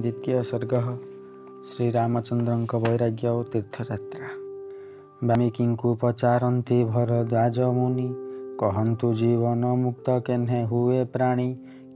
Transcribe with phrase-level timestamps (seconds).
[0.00, 0.74] ଦ୍ୱିତୀୟ ସର୍ଗ
[1.68, 4.28] ଶ୍ରୀରାମଚନ୍ଦ୍ରଙ୍କ ବୈରାଗ୍ୟ ଓ ତୀର୍ଥଯାତ୍ରା
[5.22, 8.08] ବାଲ୍ମୀକିଙ୍କୁ ପଚାରନ୍ତି ଭରଦ୍ୱାଜ ମୁନି
[8.60, 11.48] କହନ୍ତୁ ଜୀବନ ମୁକ୍ତ କେହ୍ନେ ହୁଏ ପ୍ରାଣୀ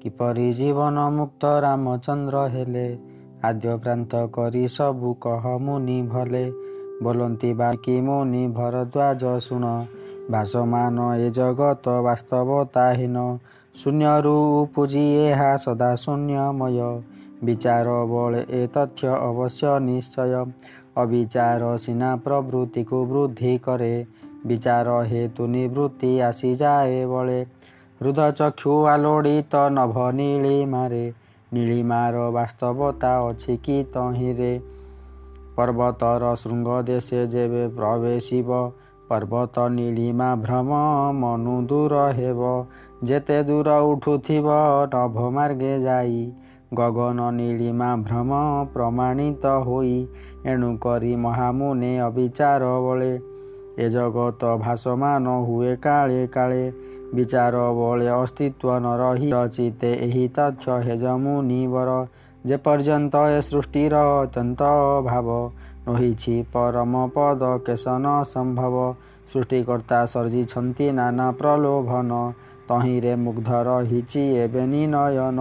[0.02, 2.88] କିପରି ଜୀବନ ମୁକ୍ତ ରାମଚନ୍ଦ୍ର ହେଲେ
[3.44, 6.44] ଆଦ୍ୟପ୍ରାନ୍ତ କରି ସବୁ କହ ମୁନି ଭଲେ
[7.02, 9.64] ବୋଲନ୍ତି ବାକି ମୁନି ଭରଦ୍ୱାଜ ଶୁଣ
[10.30, 13.24] ଭାସମାନ ଏ ଜଗତ ବାସ୍ତବତାହୀନ
[13.74, 16.78] ଶୂନ୍ୟରୁ ଉପୁଜି ଏହା ସଦା ଶୂନ୍ୟମୟ
[17.43, 20.45] ବିଚାର ବଳେ ଏ ତଥ୍ୟ ଅବଶ୍ୟ ନିଶ୍ଚୟ
[20.97, 23.93] ଅବିଚାର ସିନା ପ୍ରବୃତ୍ତିକୁ ବୃଦ୍ଧି କରେ
[24.45, 27.39] ବିଚାର ହେତୁ ନିବୃତ୍ତି ଆସିଯାଏ ବଳେ
[28.01, 31.03] ହୃଦ ଚକ୍ଷୁ ଆଲୋଡ଼ିତ ନଭ ନୀଳିମାରେ
[31.53, 34.53] ନୀଳିମାର ବାସ୍ତବତା ଅଛି କି ତହିଁରେ
[35.55, 38.63] ପର୍ବତର ଶୃଙ୍ଗ ଦେଶେ ଯେବେ ପ୍ରବେଶିବ
[39.07, 40.79] ପର୍ବତ ନୀଳିମା ଭ୍ରମ
[41.15, 42.49] ମନୁ ଦୂର ହେବ
[43.03, 44.57] ଯେତେ ଦୂର ଉଠୁଥିବ
[44.93, 46.19] ନଭ ମାର୍ଗେ ଯାଇ
[46.73, 48.31] ଗଗନ ନୀଳିମା ଭ୍ରମ
[48.73, 50.07] ପ୍ରମାଣିତ ହୋଇ
[50.45, 53.13] ଏଣୁ କରି ମହାମୁନେ ଅବିଚାର ବଳେ।
[53.77, 56.63] ଏ ଜଗତ ଭାସମାନ ହୁଏ କାଳେ କାଳେ।
[57.15, 61.89] ବିଚାର ବଳେ ଅସ୍ତିତ୍ୱ ନ ରହି ରଚିତେ ଏହି ତଥ୍ୟ ହେଜ ମୁନିବର
[62.45, 64.61] ଯେପର୍ଯ୍ୟନ୍ତ ଏ ସୃଷ୍ଟିର ଅତ୍ୟନ୍ତ
[64.97, 65.29] ଅଭାବ
[65.87, 68.75] ରହିଛି ପରମ ପଦ କେଶନ ସମ୍ଭବ।
[69.33, 72.11] ସୃଷ୍ଟିକର୍ତ୍ତା ସର୍ଜିଛନ୍ତି ନାନା ପ୍ରଲୋଭନ।
[72.69, 74.63] ତହିଁରେ ମୁଗ୍ଧ ରହିଛି ଏବେ
[74.93, 75.39] ନୟନ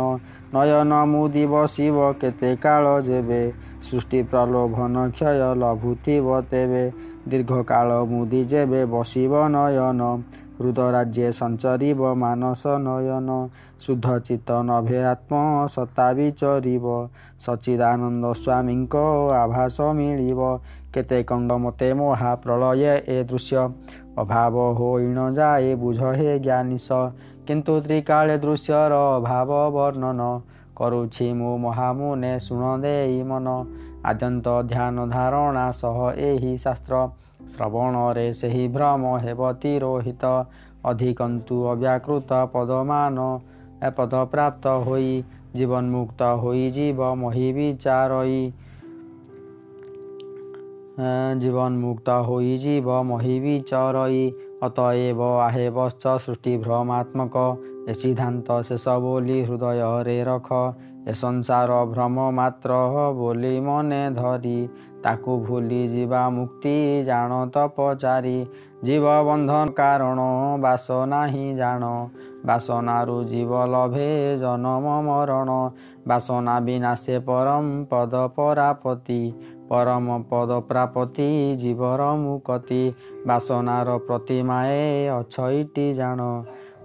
[0.54, 3.42] ନୟନ ମୁଦି ବସିବ କେତେ କାଳ ଯେବେ
[3.86, 6.84] ସୃଷ୍ଟି ପ୍ରଲୋଭନ କ୍ଷୟ ଲଭୁଥିବ ତେବେ।
[7.30, 10.02] ଦୀର୍ଘକାଳ ମୁଦି ଯେବେ ବସିବ ନୟନ
[10.58, 13.30] ହୃଦ ରାଜ୍ୟ ସଞ୍ଚରିବ ମାନସ ନୟନ।
[13.84, 15.32] ଶୁଦ୍ଧ ଚିତ୍ତ ନଭେ ଆତ୍ମ
[15.74, 16.86] ସତ୍ତା ବିଚରିବ।
[17.44, 18.94] ସଚିଦାନନ୍ଦ ସ୍ୱାମୀଙ୍କ
[19.44, 20.40] ଆଭାସ ମିଳିବ।
[20.94, 22.82] କେତେ କଙ୍ଗ ମତେ ମହାପ୍ରଳୟ
[23.14, 23.62] ଏ ଦୃଶ୍ୟ।
[24.18, 26.88] ଅଭାବ ହୋଇଣ ଯାଏ ବୁଝ ହେ ଜ୍ଞାନିସ
[27.46, 30.20] କିନ୍ତୁ ତ୍ରିକାଳେ ଦୃଶ୍ୟର ଅଭାବ ବର୍ଣ୍ଣନ
[30.76, 33.48] କରୁଛି ମୁଁ ମହାମୁନେ ଶୁଣ ଦେଇ ମନ।
[34.04, 36.94] ଆଦ୍ୟନ୍ତ ଧ୍ୟାନ ଧାରଣା ସହ ଏହି ଶାସ୍ତ୍ର
[37.52, 40.24] ଶ୍ରବଣରେ ସେହି ଭ୍ରମ ହେବ ତିରୋହିତ।
[40.84, 43.18] ଅଧିକନ୍ତୁ ଅବ୍ୟାକୃତ ପଦମାନ
[43.82, 45.12] ଏପଦ ପ୍ରାପ୍ତ ହୋଇ
[45.56, 48.42] ଜୀବନ୍ମୁକ୍ତ ହୋଇଯିବ ମହି ବିଚାରଇ
[50.94, 54.24] ଜୀବନ୍ମୁକ୍ତ ହୋଇଯିବ ମହି ବିଚରଇ
[54.62, 57.36] ଅତଏବ ଆହେବଶ୍ଚ ସୃଷ୍ଟି ଭ୍ରମାତ୍ମକ
[57.88, 60.60] ଏ ସିଦ୍ଧାନ୍ତ ଶେଷ ବୋଲି ହୃଦୟରେ ରଖ
[61.04, 62.76] ଏ ସଂସାର ଭ୍ରମ ମାତ୍ର
[63.14, 64.58] ବୋଲି ମନେ ଧରି
[65.04, 68.38] ତାକୁ ଭୁଲି ଯିବା ମୁକ୍ତି ଜାଣ ତପଚାରି
[68.84, 70.20] ଜୀବ ବନ୍ଧନ କାରଣ
[70.62, 71.90] ବାସନା ହିଁ ଜାଣ
[72.46, 74.08] ବାସନାରୁ ଜୀବ ଲଭେ
[74.40, 75.58] ଜନମ ମରଣ
[76.08, 79.20] ବାସନା ବିନାଶେ ପରମ ପଦ ପରାପତି
[79.68, 82.82] ପରମ ପଦ ପ୍ରାପତି ଜୀବର ମୁକତି
[83.26, 84.82] ବାସନାର ପ୍ରତିମାଏ
[85.14, 86.20] ଅଛଇଟି ଜାଣ।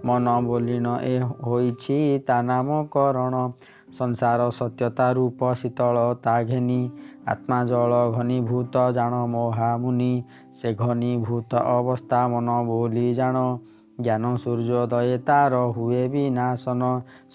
[0.04, 1.96] ମନ ବୋଲିନ ଏ ହୋଇଛି
[2.26, 3.34] ତା ନାମକରଣ
[3.92, 6.80] ସଂସାର ସତ୍ୟତା ରୂପ ଶୀତଳତା ଘେନି।
[7.26, 10.12] ଆତ୍ମା ଜଳ ଘନୀଭୂତ ଜାଣ ମହାମୁନି।
[10.52, 13.36] ସେ ଘନୀଭୂତ ଅବସ୍ଥା ମନ ବୋଲି ଜାଣ।
[14.04, 16.82] ଜ୍ଞାନ ସୂର୍ଯ୍ୟୋଦୟ ତାର ହୁଏ ବିନାଶନ।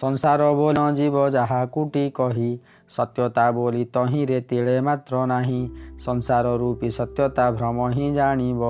[0.01, 2.51] ସଂସାର ବୋଲ ଜୀବ ଯାହା କୁଟି କହି
[2.91, 5.61] ସତ୍ୟତା ବୋଲି ତହିଁରେ ତିଳେ ମାତ୍ର ନାହିଁ।
[6.05, 8.61] ସଂସାର ରୂପୀ ସତ୍ୟତା ଭ୍ରମ ହିଁ ଜାଣିବ।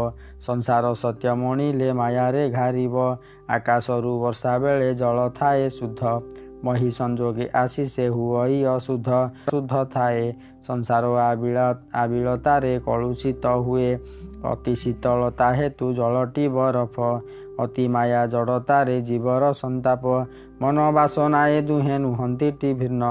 [0.47, 2.95] ସଂସାର ସତ୍ୟ ମଣିଲେ ମାୟାରେ ଘାରିବ।
[3.49, 6.01] ଆକାଶରୁ ବର୍ଷା ବେଳେ ଜଳ ଥାଏ ଶୁଦ୍ଧ।
[6.63, 9.09] ମହି ସଂଯୋଗୀ ଆସି ସେ ହୁଅଇ ଅଶୁଦ୍ଧ।
[9.49, 10.23] ଶୁଦ୍ଧ ଥାଏ।
[10.67, 11.57] ସଂସାର ଆବିଳ
[11.93, 13.89] ଆବିଳତାରେ କଳୁଷିତ ହୁଏ।
[14.45, 16.95] ଅତି ଶୀତଳତା ହେତୁ ଜଳଟି ବରଫ।
[17.59, 20.03] ଅତି ମାୟା ଜଡ଼ତାରେ ଜୀବର ସନ୍ତାପ।
[20.61, 23.03] ମନ ବାସନା ଏ ଦୁହେଁ ନୁହନ୍ତିଟି ଭିନ୍ନ।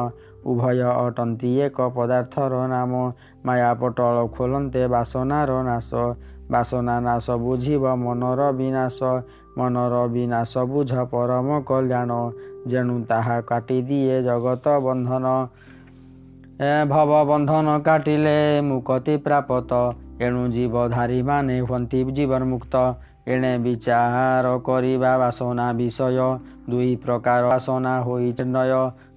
[0.47, 2.93] ଉଭୟ ଅଟନ୍ତି ଏକ ପଦାର୍ଥର ନାମ।
[3.47, 5.91] ମାୟା ପଟଳ ଖୋଲନ୍ତେ ବାସନାର ନାଶ।
[6.51, 8.99] ବାସନା ନାଶ ବୁଝିବ ମନର ବିନାଶ।
[9.59, 12.11] ମନର ବିନାଶ ବୁଝ ପରମ କଲ୍ୟାଣ।
[12.67, 15.27] ଯେଣୁ ତାହା କାଟିଦିଏ ଜଗତ ବନ୍ଧନ।
[16.61, 19.71] ଏ ଭବ ବନ୍ଧନ କାଟିଲେ ମୁକତି ପ୍ରାପତ।
[20.21, 22.75] ଏଣୁ ଜୀବଧାରୀମାନେ ହୁଅନ୍ତି ଜୀବନ ମୁକ୍ତ
[23.27, 26.29] ଏଣେ ବିଚାର କରିବା ବାସନା ବିଷୟ।
[26.71, 28.73] ଦୁଇ ପ୍ରକାର ବାସନା ହୋଇ ଚିନ୍ମୟ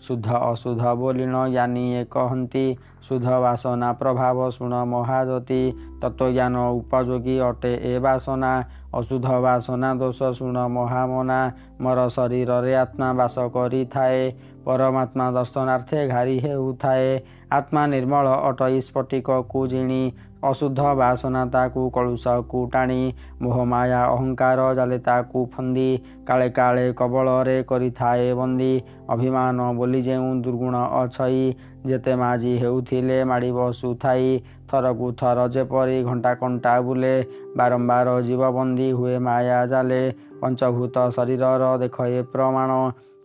[0.05, 2.67] ଶୁଦ୍ଧ ଅଶୁଦ୍ଧ ବୋଲିଣ ଜ୍ଞାନୀ କହନ୍ତି।
[3.07, 5.61] ଶୁଦ୍ଧ ବାସନା ପ୍ରଭାବ ଶୁଣ ମହାଜ୍ୟୋତି
[6.01, 8.51] ତତ୍ତ୍ୱଜ୍ଞାନ ଉପଯୋଗୀ ଅଟେ ଏ ବାସନା।
[8.99, 11.39] ଅଶୁଦ୍ଧ ବାସନା ଦୋଷ ଶୁଣ ମହାମନା।
[11.81, 14.21] ମର ଶରୀରରେ ଆତ୍ମା ବାସ କରିଥାଏ।
[14.65, 17.09] ପରମାତ୍ମା ଦର୍ଶନାର୍ଥେ ଘାରି ହେଉଥାଏ।
[17.57, 20.01] ଆତ୍ମା ନିର୍ମଳ ଅଟଇ ସ୍ଫଟିକକୁ ଜିଣି
[20.49, 23.01] ଅଶୁଦ୍ଧ ବାସନା ତାକୁ କଳୁଷକୁ ଟାଣି
[23.41, 25.89] ମୋହମାୟା ଅହଙ୍କାର ଜାଲେ ତାକୁ ଫନ୍ଦି
[26.27, 28.73] କାଳେ କାଳେ କବଳରେ କରିଥାଏ ବନ୍ଦୀ
[29.13, 31.43] ଅଭିମାନ ବୋଲି ଯେଉଁ ଦୁର୍ଗୁଣ ଅଛଇ
[31.87, 34.29] ଯେତେ ମାଜି ହେଉଥିଲେ ମାଡ଼ି ବସୁଥାଇ
[34.69, 37.15] ଥରକୁ ଥର ଯେପରି ଘଣ୍ଟା କଣ୍ଟା ବୁଲେ
[37.57, 40.01] ବାରମ୍ବାର ଜୀବବନ୍ଦୀ ହୁଏ ମାୟା ଜାଲେ।
[40.41, 42.71] ପଞ୍ଚଭୂତ ଶରୀରର ଦେଖ ଏ ପ୍ରମାଣ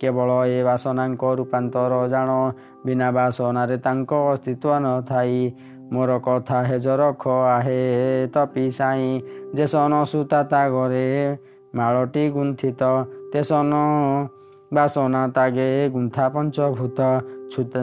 [0.00, 2.30] କେବଳ ଏ ବାସନାଙ୍କ ରୂପାନ୍ତର ଜାଣ।
[2.86, 5.38] ବିନା ବାସନାରେ ତାଙ୍କ ଅସ୍ତିତ୍ୱ ନଥାଇ।
[5.92, 7.80] ମୋର କଥା ହେଜ ରଖ ଆହେ
[8.34, 9.08] ତପି ସାଇଁ
[9.54, 11.06] ଯେସନ ସୂତା ତା ଘରେ
[11.74, 12.92] ମାଳଟି ଗୁନ୍ଥିତ
[13.32, 13.82] ତେସନ
[14.72, 17.00] ବାସନା ତାଗେ ଗୁନ୍ଥା ପଞ୍ଚଭୂତ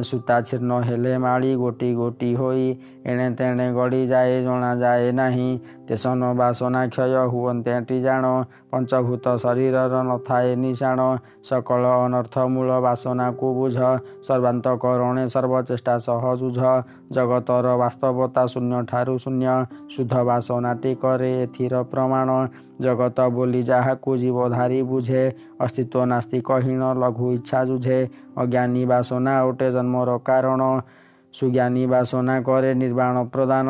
[0.03, 2.63] ସୂତା ଛିନ୍ନ ହେଲେ ମାଳି ଗୋଟି ଗୋଟି ହୋଇ
[3.05, 5.49] ଏଣେ ତେଣେ ଗଡ଼ିଯାଏ ଜଣାଯାଏ ନାହିଁ
[5.89, 8.25] ତେସନ ବାସନା କ୍ଷୟ ହୁଅନ୍ତେଟି ଜାଣ
[8.71, 10.99] ପଞ୍ଚଭୂତ ଶରୀରର ନଥାଏ ନିଶାଣ
[11.49, 13.77] ସକଳ ଅନର୍ଥ ମୂଳ ବାସନାକୁ ବୁଝ।
[14.27, 16.59] ସର୍ବାନ୍ତକରଣେ ସର୍ବଚେଷ୍ଟା ସହ ଯୁଝ
[17.11, 19.55] ଜଗତର ବାସ୍ତବତା ଶୂନ୍ୟ ଠାରୁ ଶୂନ୍ୟ।
[19.93, 22.29] ଶୁଦ୍ଧ ବାସନାଟି କରେ ଏଥିର ପ୍ରମାଣ।
[22.81, 25.23] ଜଗତ ବୋଲି ଯାହାକୁ ଜୀବଧାରୀ ବୁଝେ
[25.59, 27.99] ଅସ୍ତିତ୍ୱ ନାସ୍ତିକ ହୀନ ଲଘୁ ଇଚ୍ଛା ଯୁଝେ
[28.37, 30.61] ଅଜ୍ଞାନୀ ବାସନା ଗୋଟେ ଜନ୍ମର କାରଣ।
[31.33, 33.67] ସୁଜ୍ଞାନୀ ବାସନା କରେ ନିର୍ବାଣ ପ୍ରଦାନ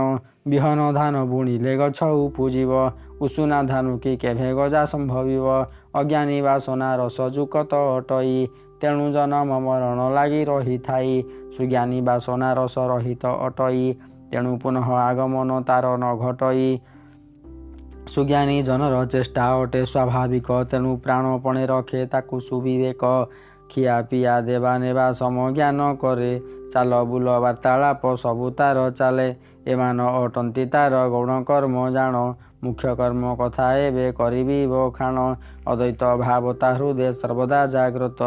[0.47, 2.71] ବିହନ ଧାନ ବୁଣିଲେ ଗଛ ଉପୁଜିବ
[3.21, 5.47] ଉଷୁନା ଧାନୁ କି କେଭେ ଗଜା ସମ୍ଭବିବ
[5.93, 8.37] ଅଜ୍ଞାନୀ ବାସନା ରସ ଯୁକତ ଅଟଇ
[8.81, 11.15] ତେଣୁ ଜନମ ମରଣ ଲାଗି ରହିଥାଇ
[11.55, 13.83] ସୁଜ୍ଞାନୀ ବାସନା ରସ ରହିତ ଅଟଇ
[14.31, 16.69] ତେଣୁ ପୁନଃ ଆଗମନ ତାର ନ ଘଟଇ
[18.09, 23.03] ସୁଜ୍ଞାନୀ ଜନର ଚେଷ୍ଟା ଅଟେ ସ୍ୱାଭାବିକ ତେଣୁ ପ୍ରାଣପଣେ ରଖେ ତାକୁ ସୁବିବେକ
[23.69, 26.33] ଖିଆ ପିଆ ଦେବା ନେବା ସମଜ୍ଞାନ କରେ
[26.73, 29.29] ଚାଲ ବୁଲ ବାର୍ତ୍ତାଳାପ ସବୁ ତାର ଚାଲେ
[29.67, 32.15] ଏମାନ ଅଟନ୍ତି ତାର ଗୌଣ କର୍ମ ଜାଣ
[32.63, 35.17] ମୁଖ୍ୟ କର୍ମ କଥା ଏବେ କରିବି ବଖାଣ
[35.65, 38.21] ଅଦ୍ୱୈତ ଭାବ ତା ହୃଦୟ ସର୍ବଦା ଜାଗ୍ରତ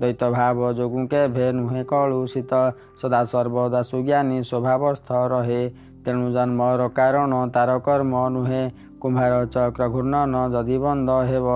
[0.00, 2.52] ଦ୍ୱୈତ ଭାବ ଯୋଗୁଁ କେଭେ ନୁହେଁ କଳୁଷିତ
[3.00, 5.62] ସଦା ସର୍ବଦା ସୁଜ୍ଞାନୀ ସ୍ୱଭାବସ୍ଥ ରହେ
[6.04, 8.62] ତେଣୁ ଜନ୍ମର କାରଣ ତାର କର୍ମ ନୁହେଁ
[9.02, 11.48] କୁମ୍ଭାର ଚକ୍ର ଘୂର୍ଣ୍ଣନ ଯଦି ବନ୍ଦ ହେବ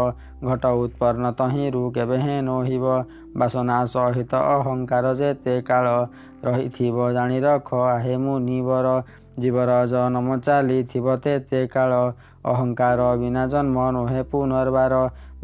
[0.44, 2.84] ଘଟ ଉତ୍ପନ୍ନ ତହିଁରୁ କେବେ ହେଁ ନହିବ।
[3.36, 5.86] ବାସନା ସହିତ ଅହଙ୍କାର ଯେତେ କାଳ
[6.44, 8.86] ରହିଥିବ ଜାଣି ରଖ ଆହେ ମୁନିବର
[9.40, 11.92] ଜୀବର ଜନମ ଚାଲିଥିବ ତେତେ କାଳ।
[12.44, 14.94] ଅହଙ୍କାର ବିନା ଜନ୍ମ ନୁହେଁ ପୁନର୍ବାର।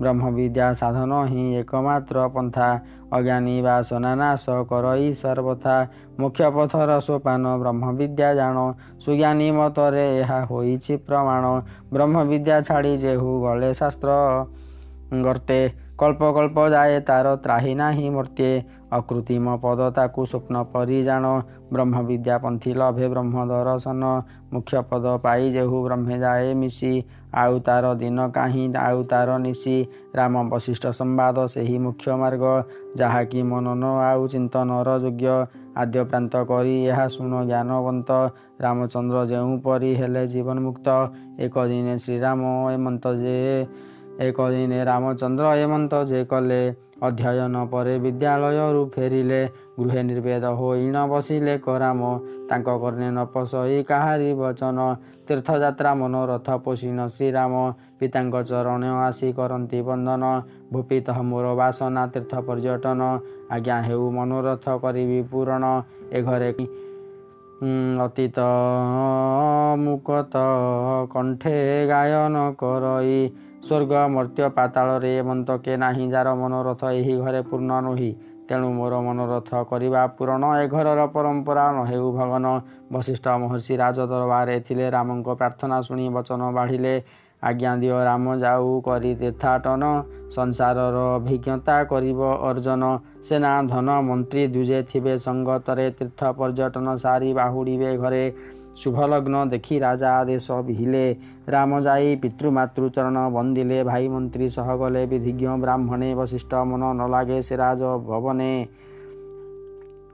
[0.00, 2.68] ବ୍ରହ୍ମବିଦ୍ୟା ସାଧନ ହିଁ ଏକମାତ୍ର ପନ୍ଥା।
[3.12, 5.76] ଅଜ୍ଞାନୀ ବାସନା ନାଶ କରଇ ସର୍ବଥା।
[6.20, 8.56] ମୁଖ୍ୟ ପଥର ସୋପାନ ବ୍ରହ୍ମବିଦ୍ୟା ଜାଣ।
[9.00, 11.44] ସୁଜ୍ଞାନୀ ମତରେ ଏହା ହୋଇଛି ପ୍ରମାଣ।
[11.92, 14.10] ବ୍ରହ୍ମବିଦ୍ୟା ଛାଡ଼ି ଯେହୁ ଗଲେ ଶାସ୍ତ୍ର।
[15.22, 15.60] ଗର୍ତ୍ତେ।
[15.98, 18.50] କଳ୍ପ କଳ୍ପ ଯାଏ ତାର ତ୍ରାହି ନାହିଁ ମର୍ତ୍ତେ।
[18.92, 21.24] ଅକୃତ୍ରିମ ପଦ ତାକୁ ସ୍ୱପ୍ନ ପରି ଜାଣ
[21.72, 24.02] ବ୍ରହ୍ମବିଦ୍ୟା ପନ୍ଥୀ ଲଭେ ବ୍ରହ୍ମ ଦର୍ଶନ
[24.52, 26.92] ମୁଖ୍ୟ ପଦ ପାଇ ଯେହୁ ବ୍ରହ୍ମେ ଯାଏ ମିଶି
[27.34, 29.76] ଆଉ ତାର ଦିନ କାହିଁ ଆଉ ତାର ନିଶି
[30.18, 32.44] ରାମ ବଶିଷ୍ଠ ସମ୍ବାଦ ସେହି ମୁଖ୍ୟ ମାର୍ଗ
[32.96, 35.34] ଯାହାକି ମନନ ଆଉ ଚିନ୍ତନର ଯୋଗ୍ୟ
[35.82, 38.10] ଆଦ୍ୟ ପ୍ରାନ୍ତ କରି ଏହା ଶୁଣ ଜ୍ଞାନବନ୍ତ।
[38.60, 40.88] ରାମଚନ୍ଦ୍ର ଯେଉଁ ପରି ହେଲେ ଜୀବନ ମୁକ୍ତ
[41.44, 42.42] ଏକ ଦିନେ ଶ୍ରୀରାମ
[42.74, 43.36] ଏମନ୍ତ ଯେ
[44.26, 46.62] ଏକ ଦିନେ ରାମଚନ୍ଦ୍ର ଏମନ୍ତ ଯେ କଲେ।
[47.02, 49.40] ଅଧ୍ୟୟନ ପରେ ବିଦ୍ୟାଳୟରୁ ଫେରିଲେ
[49.78, 52.00] ଗୃହେ ନିର୍ବେଦ ହୋଇ ନ ବସିଲେ କରାମ।
[52.48, 54.78] ତାଙ୍କ କର୍ଣ୍ଣେ ନ ପଶଇ କାହାରି ବଚନ।
[55.28, 57.54] ତୀର୍ଥଯାତ୍ରା ମନୋରଥ ପୋଷିଣ ଶ୍ରୀରାମ।
[57.98, 60.24] ପିତାଙ୍କ ଚରଣ ଆସି କରନ୍ତି ବନ୍ଦନ
[60.72, 63.00] ଭୂପିତ ମୋର ବାସନା ତୀର୍ଥ ପର୍ଯ୍ୟଟନ।
[63.50, 65.64] ଆଜ୍ଞା ହେଉ ମନୋରଥ କରିବି ପୂରଣ।
[66.12, 66.50] ଏ ଘରେ
[67.58, 68.38] ଅତୀତ
[69.78, 70.34] ମୁକତ
[71.10, 71.54] କଣ୍ଠେ
[71.88, 73.20] ଗାୟନ କରଇ
[73.60, 78.10] ସ୍ୱର୍ଗ ମର୍ତ୍ତ୍ୟ ପାତାଳରେ ମନ୍ତକେ ନାହିଁ ଯାର ମନୋରଥ ଏହି ଘରେ ପୂର୍ଣ୍ଣ ନୁହେଁ।
[78.48, 82.46] ତେଣୁ ମୋର ମନୋରଥ କରିବା ପୂରଣ ଏ ଘରର ପରମ୍ପରା ନ ହେଉ ଭଗନ
[82.92, 86.94] ବଶିଷ୍ଠ ମହର୍ଷି ରାଜ ଦରବାରରେ ଥିଲେ ରାମଙ୍କ ପ୍ରାର୍ଥନା ଶୁଣି ବଚନ ବାଢ଼ିଲେ।
[87.42, 89.82] ଆଜ୍ଞା ଦିଅ ରାମ ଯାଉ କରି ତୀର୍ଥାଟନ
[90.34, 92.82] ସଂସାରର ଅଭିଜ୍ଞତା କରିବ ଅର୍ଜନ।
[93.28, 98.24] ସେନା ଧନ ମନ୍ତ୍ରୀ ଦୁଜେ ଥିବେ ସଙ୍ଗତରେ ତୀର୍ଥ ପର୍ଯ୍ୟଟନ ସାରି ବାହୁଡ଼ିବେ ଘରେ।
[98.76, 101.06] ଶୁଭଲଗ୍ନ ଦେଖି ରାଜା ଆଦେଶ ବିହିଲେ।
[101.48, 107.54] ରାମ ଯାଇ ପିତୃମାତୃଚରଣ ବନ୍ଦିଲେ। ଭାଇ ମନ୍ତ୍ରୀ ସହ ଗଲେ ବିଧିଜ୍ଞ ବ୍ରାହ୍ମଣେ ବଶିଷ୍ଠ ମନ ନ ଲାଗେ ସେ
[107.56, 108.52] ରାଜ ଭବନେ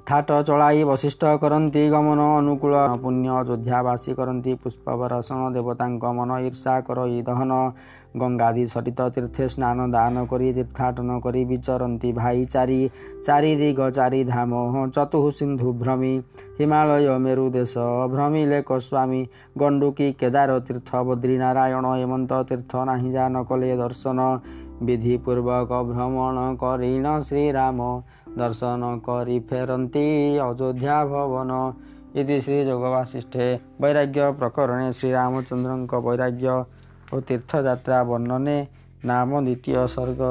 [0.08, 7.20] ଥାଟ ଚଳାଇ ବଶିଷ୍ଠ କରନ୍ତି ଗମନ ଅନୁକୂଳ ପୁଣ୍ୟ ଅଯୋଧ୍ୟାବାସୀ କରନ୍ତି ପୁଷ୍ପ ବରଷଣ ଦେବତାଙ୍କ ମନ ଈର୍ଷା କରଇ
[7.28, 7.52] ଦହନ।
[8.22, 12.44] ଗଙ୍ଗାଦି ସରିତ ତୀର୍ଥେ ସ୍ନାନ ଦାନ କରି ତୀର୍ଥାଟନ କରି ବିଚରନ୍ତି ଭାଇ
[13.26, 14.52] ଚାରି ଦିଗ ଚାରି ଧାମ
[14.96, 16.12] ଚତୁଃ ସିନ୍ଧୁ ଭ୍ରମି।
[16.58, 17.74] ହିମାଳୟ ମେରୁ ଦେଶ
[18.12, 19.22] ଭ୍ରମିଲେ ସ୍ୱାମୀ।
[19.58, 24.20] ଗଣ୍ଡୁକି କେଦାର ତୀର୍ଥ ବଦ୍ରୀ ନାରାୟଣ ହେମନ୍ତ ତୀର୍ଥ ନାହିଁ ଯା ନ କଲେ ଦର୍ଶନ।
[24.86, 27.80] ବିଧିପୂର୍ବକ ଭ୍ରମଣ କରିଣ ଶ୍ରୀରାମ।
[28.38, 30.06] ଦର୍ଶନ କରି ଫେରନ୍ତି
[30.48, 31.50] ଅଯୋଧ୍ୟା ଭବନ।
[32.14, 33.46] ଇତି ଶ୍ରୀ ଯୋଗ ବାସିଷ୍ଠେ
[33.80, 36.46] ବୈରାଗ୍ୟ ପ୍ରକରଣେ ଶ୍ରୀରାମଚନ୍ଦ୍ରଙ୍କ ବୈରାଗ୍ୟ
[37.12, 38.58] ଓ ତୀର୍ଥଯାତ୍ରା ବର୍ଣ୍ଣନେ
[39.04, 40.22] ନାମ ଦ୍ୱିତୀୟ ସର୍ଗ।